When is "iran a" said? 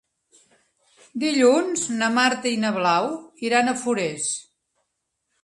3.51-3.77